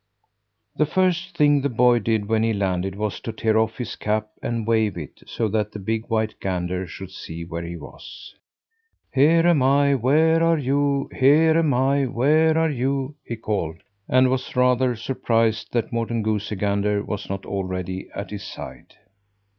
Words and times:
The 0.77 0.87
first 0.87 1.37
thing 1.37 1.61
the 1.61 1.69
boy 1.69 1.99
did 1.99 2.25
when 2.27 2.41
he 2.41 2.53
landed 2.53 2.95
was 2.95 3.19
to 3.19 3.31
tear 3.31 3.59
off 3.59 3.77
his 3.77 3.95
cap 3.95 4.29
and 4.41 4.65
wave 4.65 4.97
it, 4.97 5.21
so 5.27 5.47
that 5.49 5.73
the 5.73 5.77
big 5.77 6.07
white 6.07 6.39
gander 6.39 6.87
should 6.87 7.11
see 7.11 7.45
where 7.45 7.61
he 7.61 7.75
was. 7.77 8.33
"Here 9.13 9.45
am 9.45 9.61
I, 9.61 9.93
where 9.93 10.41
are 10.41 10.57
you? 10.57 11.07
Here 11.15 11.55
am 11.55 11.75
I, 11.75 12.05
where 12.05 12.57
are 12.57 12.71
you?" 12.71 13.13
he 13.23 13.35
called, 13.35 13.83
and 14.09 14.31
was 14.31 14.55
rather 14.55 14.95
surprised 14.95 15.71
that 15.73 15.93
Morten 15.93 16.23
Goosey 16.23 16.55
Gander 16.55 17.03
was 17.03 17.29
not 17.29 17.45
already 17.45 18.09
at 18.15 18.31
his 18.31 18.41
side. 18.43 18.95